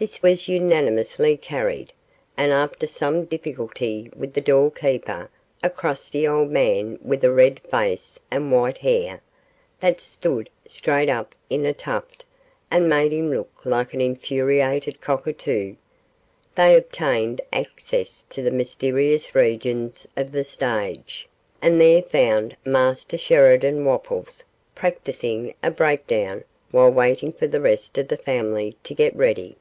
This 0.00 0.22
was 0.22 0.46
unanimously 0.46 1.36
carried, 1.36 1.92
and 2.36 2.52
after 2.52 2.86
some 2.86 3.24
difficulty 3.24 4.08
with 4.14 4.32
the 4.32 4.40
door 4.40 4.70
keeper 4.70 5.28
a 5.60 5.68
crusty 5.70 6.24
old 6.24 6.52
man 6.52 7.00
with 7.04 7.24
a 7.24 7.32
red 7.32 7.58
face 7.58 8.20
and 8.30 8.52
white 8.52 8.78
hair, 8.78 9.20
that 9.80 10.00
stood 10.00 10.50
straight 10.68 11.08
up 11.08 11.34
in 11.50 11.66
a 11.66 11.72
tuft, 11.74 12.24
and 12.70 12.88
made 12.88 13.10
him 13.10 13.32
look 13.34 13.50
like 13.64 13.92
an 13.92 14.00
infuriated 14.00 15.00
cockatoo 15.00 15.74
they 16.54 16.76
obtained 16.76 17.40
access 17.52 18.22
to 18.30 18.40
the 18.40 18.52
mysterious 18.52 19.34
regions 19.34 20.06
of 20.16 20.30
the 20.30 20.44
stage, 20.44 21.26
and 21.60 21.80
there 21.80 22.02
found 22.02 22.56
Master 22.64 23.18
Sheridan 23.18 23.84
Wopples 23.84 24.44
practising 24.76 25.56
a 25.60 25.72
breakdown 25.72 26.44
while 26.70 26.88
waiting 26.92 27.32
for 27.32 27.48
the 27.48 27.60
rest 27.60 27.98
of 27.98 28.06
the 28.06 28.16
family 28.16 28.76
to 28.84 28.94
get 28.94 29.12
ready. 29.16 29.56